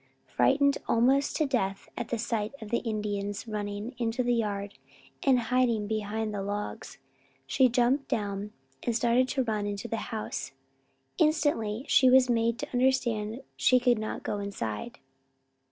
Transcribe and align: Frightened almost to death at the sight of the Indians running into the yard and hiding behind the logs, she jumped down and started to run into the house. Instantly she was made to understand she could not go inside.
Frightened 0.25 0.79
almost 0.87 1.35
to 1.35 1.45
death 1.45 1.87
at 1.95 2.07
the 2.07 2.17
sight 2.17 2.53
of 2.59 2.71
the 2.71 2.79
Indians 2.79 3.47
running 3.47 3.93
into 3.99 4.23
the 4.23 4.33
yard 4.33 4.79
and 5.21 5.39
hiding 5.39 5.85
behind 5.85 6.33
the 6.33 6.41
logs, 6.41 6.97
she 7.45 7.69
jumped 7.69 8.07
down 8.07 8.51
and 8.81 8.95
started 8.95 9.27
to 9.27 9.43
run 9.43 9.67
into 9.67 9.87
the 9.87 9.97
house. 10.09 10.53
Instantly 11.19 11.85
she 11.87 12.09
was 12.09 12.31
made 12.31 12.57
to 12.57 12.73
understand 12.73 13.43
she 13.55 13.79
could 13.79 13.99
not 13.99 14.23
go 14.23 14.39
inside. 14.39 14.97